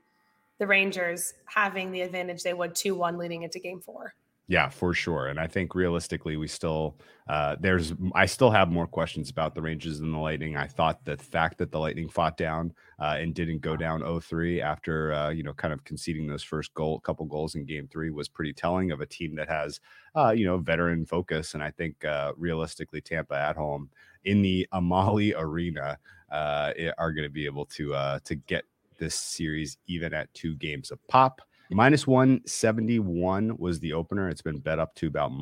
[0.58, 4.14] the Rangers having the advantage they would two one leading into Game Four.
[4.50, 5.28] Yeah, for sure.
[5.28, 9.62] And I think realistically, we still uh, there's I still have more questions about the
[9.62, 10.56] Rangers than the Lightning.
[10.56, 14.60] I thought the fact that the Lightning fought down uh, and didn't go down 0-3
[14.60, 18.10] after uh, you know kind of conceding those first goal couple goals in Game Three
[18.10, 19.78] was pretty telling of a team that has
[20.16, 21.54] uh, you know veteran focus.
[21.54, 23.88] And I think uh, realistically, Tampa at home
[24.24, 25.96] in the Amalie Arena
[26.32, 28.64] uh, are going to be able to to get
[28.98, 31.40] this series even at two games of pop.
[31.72, 34.28] Minus 171 was the opener.
[34.28, 35.40] It's been bet up to about mm-hmm.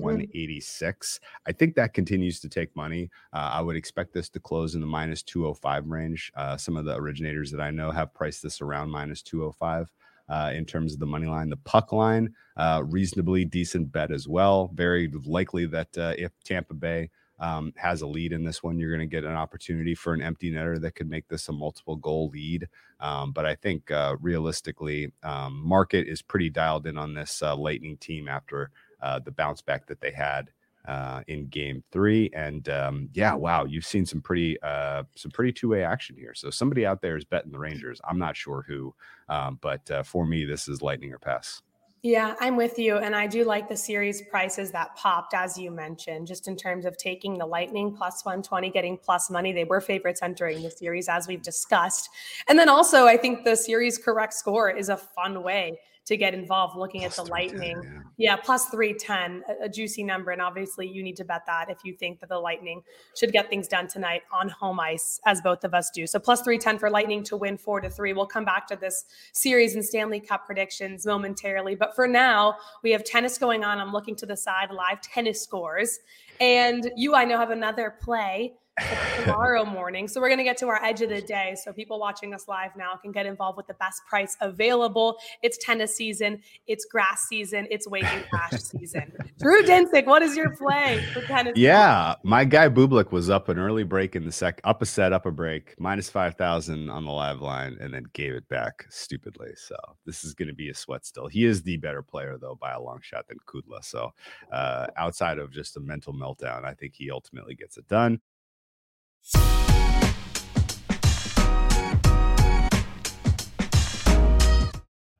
[0.00, 1.20] 186.
[1.46, 3.10] I think that continues to take money.
[3.34, 6.32] Uh, I would expect this to close in the minus 205 range.
[6.34, 9.92] Uh, some of the originators that I know have priced this around minus 205.
[10.28, 11.48] Uh, in terms of the money line.
[11.48, 14.72] The puck line, uh, reasonably decent bet as well.
[14.74, 18.90] Very likely that uh, if Tampa Bay um, has a lead in this one, you're
[18.90, 21.96] going to get an opportunity for an empty netter that could make this a multiple
[21.96, 22.68] goal lead.
[23.00, 27.56] Um, but I think uh, realistically, um, market is pretty dialed in on this uh,
[27.56, 28.70] Lightning team after
[29.02, 30.50] uh, the bounce back that they had.
[30.88, 35.52] Uh, in game three and um, yeah wow you've seen some pretty uh, some pretty
[35.52, 38.94] two-way action here so somebody out there is betting the rangers i'm not sure who
[39.28, 41.60] um, but uh, for me this is lightning or pass
[42.06, 42.98] yeah, I'm with you.
[42.98, 46.84] And I do like the series prices that popped, as you mentioned, just in terms
[46.84, 49.52] of taking the Lightning plus 120, getting plus money.
[49.52, 52.08] They were favorites entering the series, as we've discussed.
[52.46, 56.34] And then also, I think the series correct score is a fun way to get
[56.34, 57.80] involved looking plus at the Lightning.
[58.16, 58.34] Yeah.
[58.34, 60.30] yeah, plus 310, a, a, juicy number.
[60.30, 62.82] And obviously, you need to bet that if you think that the Lightning
[63.16, 66.06] should get things done tonight on home ice, as both of us do.
[66.06, 68.12] So, plus 310 for Lightning to win four to three.
[68.12, 71.74] We'll come back to this series and Stanley Cup predictions momentarily.
[71.74, 73.78] But for now, we have tennis going on.
[73.78, 75.98] I'm looking to the side, live tennis scores.
[76.40, 78.54] And you, I know, have another play
[79.24, 80.06] tomorrow morning.
[80.06, 81.56] So we're going to get to our edge of the day.
[81.62, 85.16] So people watching us live now can get involved with the best price available.
[85.42, 89.12] It's tennis season, it's grass season, it's wake and cash season.
[89.40, 91.54] Drew Dinsick, what is your play for tennis?
[91.56, 92.20] Yeah, season?
[92.24, 95.24] my guy Bublik was up an early break in the sec, up a set, up
[95.24, 99.52] a break, minus five thousand on the live line, and then gave it back stupidly.
[99.56, 101.28] So this is going to be a sweat still.
[101.28, 103.82] He is the better player though by a long shot than Kudla.
[103.82, 104.12] So
[104.52, 106.25] uh, outside of just a mental meltdown,
[106.64, 108.20] I think he ultimately gets it done.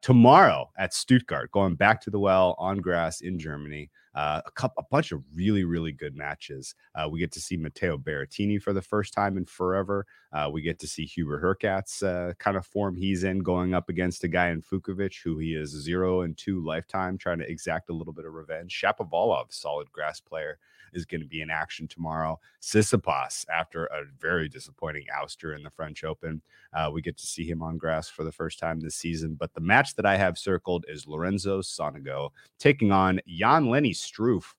[0.07, 4.81] Tomorrow at Stuttgart, going back to the well on grass in Germany, uh, a couple,
[4.81, 6.77] a bunch of really, really good matches.
[6.95, 10.07] Uh, we get to see Matteo Berrettini for the first time in forever.
[10.33, 13.89] Uh, we get to see Hubert Hurkacz's uh, kind of form he's in, going up
[13.89, 17.91] against a guy in Fucsovics who he is zero and two lifetime, trying to exact
[17.91, 18.81] a little bit of revenge.
[18.81, 20.59] Shapovalov, solid grass player
[20.93, 22.39] is going to be in action tomorrow.
[22.63, 27.45] Tsitsipas, after a very disappointing ouster in the French Open, uh, we get to see
[27.45, 29.37] him on grass for the first time this season.
[29.39, 34.55] But the match that I have circled is Lorenzo Sonego taking on Jan Lenny Struff.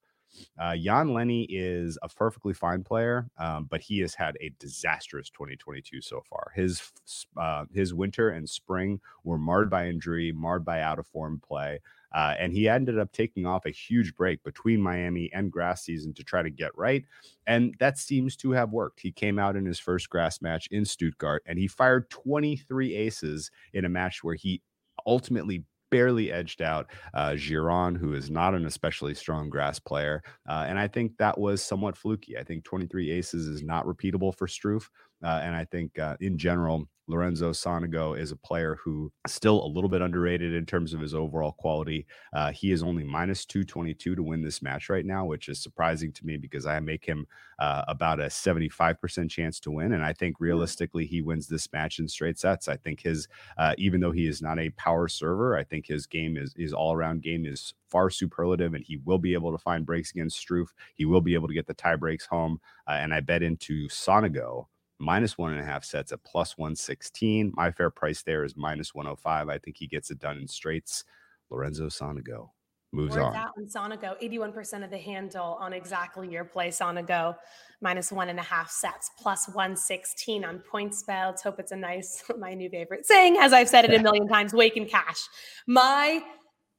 [0.59, 5.29] Uh, Jan Lenny is a perfectly fine player, um, but he has had a disastrous
[5.29, 6.51] 2022 so far.
[6.55, 6.91] His
[7.35, 11.79] uh, his winter and spring were marred by injury, marred by out of form play.
[12.13, 16.13] Uh, and he ended up taking off a huge break between Miami and grass season
[16.13, 17.05] to try to get right.
[17.45, 18.99] And that seems to have worked.
[18.99, 23.51] He came out in his first grass match in Stuttgart and he fired 23 aces
[23.73, 24.61] in a match where he
[25.05, 30.21] ultimately barely edged out uh, Giron, who is not an especially strong grass player.
[30.47, 32.37] Uh, and I think that was somewhat fluky.
[32.37, 34.89] I think 23 aces is not repeatable for Struff.
[35.23, 39.67] Uh, and I think uh, in general, Lorenzo Sonego is a player who still a
[39.67, 42.05] little bit underrated in terms of his overall quality.
[42.33, 46.11] Uh, he is only minus 222 to win this match right now, which is surprising
[46.11, 47.25] to me because I make him
[47.59, 49.93] uh, about a 75% chance to win.
[49.93, 52.67] And I think realistically, he wins this match in straight sets.
[52.67, 56.07] I think his, uh, even though he is not a power server, I think his
[56.07, 59.57] game is, his all around game is far superlative and he will be able to
[59.57, 60.67] find breaks against Struff.
[60.95, 62.59] He will be able to get the tie breaks home.
[62.87, 64.67] Uh, and I bet into Sonego
[64.99, 67.53] minus one and a half sets at plus 116.
[67.55, 69.49] My fair price there is minus 105.
[69.49, 71.03] I think he gets it done in straights.
[71.49, 72.49] Lorenzo Sonego
[72.91, 73.35] moves Words on.
[73.35, 76.69] Out in Sonego, 81% of the handle on exactly your play.
[76.69, 77.35] Sonego
[77.81, 81.25] minus one and a half sets, plus 116 on PointsBet.
[81.27, 84.27] Let's hope it's a nice, my new favorite saying, as I've said it a million
[84.27, 85.19] times, wake and cash.
[85.67, 86.21] My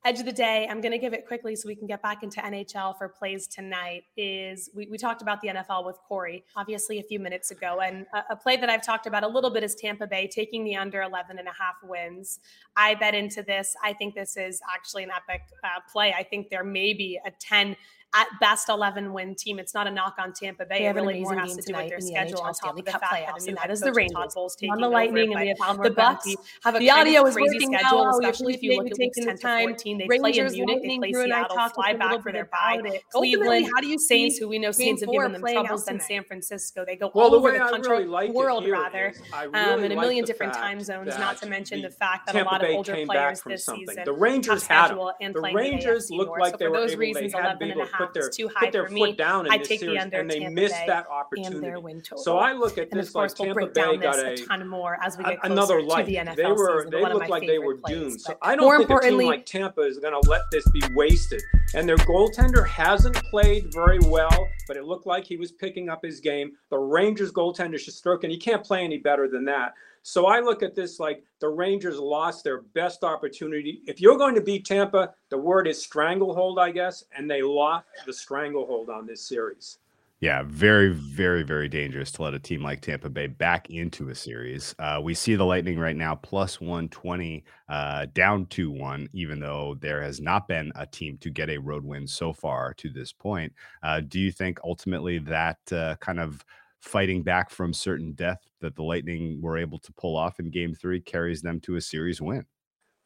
[0.09, 2.23] edge of the day i'm going to give it quickly so we can get back
[2.23, 6.99] into nhl for plays tonight is we, we talked about the nfl with corey obviously
[6.99, 9.63] a few minutes ago and a, a, play that i've talked about a little bit
[9.63, 12.41] is tampa bay taking the under 11 and a half wins.
[12.75, 16.15] I bet into this i think this is actually an epic uh, play.
[16.17, 17.77] I think there may be a 10
[18.15, 19.59] at best 11 win team.
[19.59, 20.79] It's not a knock on Tampa Bay.
[20.79, 22.41] They It have an really more amazing has to do with their tonight the schedule
[22.41, 24.15] on top of the Cup fact that playoffs, a and that head the coach, Rangers.
[24.15, 27.27] Todd Bowles, On the Lightning, over, and we have the Bucs have a The audio
[27.27, 28.11] is crazy working schedule, now.
[28.19, 29.69] Especially if you look at weeks taking 10 the to time.
[29.69, 29.99] 14.
[29.99, 32.83] They play in Rangers, Munich, they Lightning, play Drew Seattle, fly back for their about
[32.85, 32.89] bye.
[32.89, 33.03] it.
[33.15, 35.85] Ultimately, Cleveland, how do you Saints, who we know Saints have given them playing troubles,
[35.85, 36.01] then?
[36.01, 36.85] San Francisco.
[36.87, 39.97] They go all over the country, really world rather, is I um, really in a
[39.97, 41.09] million different time zones.
[41.19, 43.43] Not to mention the the fact that a lot of Bay older came players back
[43.43, 43.87] from this something.
[43.89, 44.99] season, The Rangers tough had 'em.
[45.21, 47.59] and The Rangers AFC looked like So they for were those able, reasons, they had
[47.59, 49.13] to 11 be able to put their, too high put their for foot me.
[49.13, 51.07] down in I this take the series, under and they Tampa missed Bay that and
[51.13, 51.61] opportunity.
[51.61, 52.25] their win total.
[52.25, 54.17] So I look at And this of like course, we'll Tampa break Bay down got
[54.17, 56.07] this a a ton more as we get closer another to light.
[56.07, 56.91] the NFL they were season.
[56.91, 58.21] they One of looked like they were plays, doomed.
[58.21, 60.67] So I don't More think a team importantly- like Tampa is going to let this
[60.71, 61.43] be wasted.
[61.75, 66.03] And their goaltender hasn't played very well, but it looked like he was picking up
[66.03, 66.53] his game.
[66.71, 69.75] The Rangers goaltender Shesterkin, he can't play any better than that.
[70.03, 73.83] So I look at this like the Rangers lost their best opportunity.
[73.87, 77.87] If you're going to beat Tampa, the word is stranglehold, I guess, and they lost
[78.07, 79.79] the stranglehold on this series.
[80.21, 84.15] Yeah, very, very, very dangerous to let a team like Tampa Bay back into a
[84.17, 84.75] series.
[84.81, 89.77] Uh, we see the Lightning right now plus 120, uh, down 2 1, even though
[89.81, 93.13] there has not been a team to get a road win so far to this
[93.13, 93.53] point.
[93.85, 96.45] Uh, do you think ultimately that uh, kind of
[96.81, 100.75] fighting back from certain death that the Lightning were able to pull off in game
[100.75, 102.45] three carries them to a series win?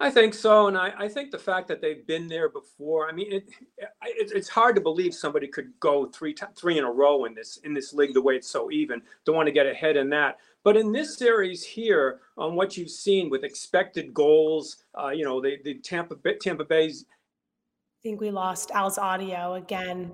[0.03, 3.09] I think so, and I, I think the fact that they've been there before.
[3.09, 3.48] I mean, it,
[3.78, 7.59] it it's hard to believe somebody could go three three in a row in this
[7.59, 9.00] in this league the way it's so even.
[9.24, 12.90] Don't want to get ahead in that, but in this series here, on what you've
[12.90, 18.20] seen with expected goals, uh, you know, the the Tampa Bay, Tampa Bay's I think
[18.20, 20.11] we lost Al's audio again.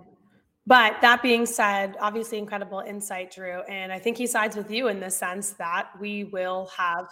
[0.67, 3.63] But that being said, obviously incredible insight, Drew.
[3.63, 7.07] And I think he sides with you in the sense that we will have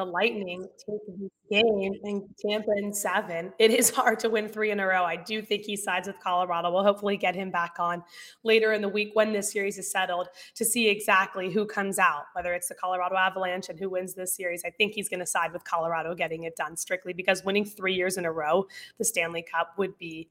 [0.00, 3.52] the Lightning take this game in Tampa in seven.
[3.58, 5.04] It is hard to win three in a row.
[5.04, 6.72] I do think he sides with Colorado.
[6.72, 8.02] We'll hopefully get him back on
[8.42, 12.22] later in the week when this series is settled to see exactly who comes out,
[12.32, 14.64] whether it's the Colorado Avalanche and who wins this series.
[14.64, 17.92] I think he's going to side with Colorado getting it done strictly because winning three
[17.92, 20.30] years in a row, the Stanley Cup would be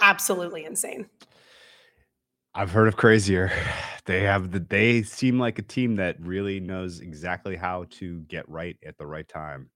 [0.00, 1.10] absolutely insane.
[2.54, 3.50] I've heard of crazier.
[4.06, 8.46] They have the they seem like a team that really knows exactly how to get
[8.50, 9.70] right at the right time.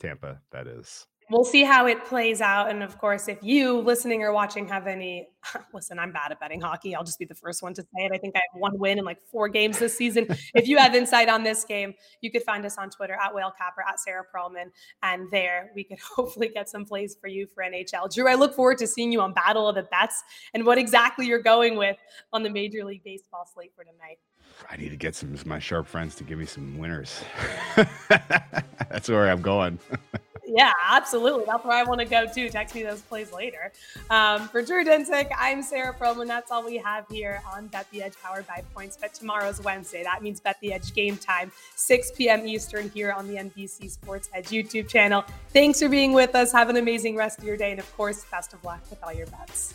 [0.00, 1.06] Tampa, that is.
[1.30, 2.70] We'll see how it plays out.
[2.70, 5.28] And of course, if you listening or watching have any,
[5.74, 6.94] listen, I'm bad at betting hockey.
[6.94, 8.12] I'll just be the first one to say it.
[8.12, 10.26] I think I have one win in like four games this season.
[10.54, 13.52] if you have insight on this game, you could find us on Twitter at Whale
[13.56, 14.70] Capper, at Sarah Perlman.
[15.02, 18.12] And there we could hopefully get some plays for you for NHL.
[18.12, 20.22] Drew, I look forward to seeing you on Battle of the Bets
[20.54, 21.98] and what exactly you're going with
[22.32, 24.18] on the Major League Baseball slate for tonight.
[24.68, 27.22] I need to get some of my sharp friends to give me some winners.
[28.88, 29.78] That's where I'm going.
[30.48, 31.44] Yeah, absolutely.
[31.46, 32.48] That's where I want to go too.
[32.48, 33.70] Text me those plays later.
[34.08, 36.26] Um, for Drew Dinsick, I'm Sarah Perlman.
[36.26, 38.96] That's all we have here on Bet the Edge, powered by Points.
[38.98, 40.02] But tomorrow's Wednesday.
[40.02, 42.46] That means Bet the Edge game time, 6 p.m.
[42.48, 45.22] Eastern here on the NBC Sports Edge YouTube channel.
[45.52, 46.50] Thanks for being with us.
[46.52, 47.72] Have an amazing rest of your day.
[47.72, 49.74] And of course, best of luck with all your bets.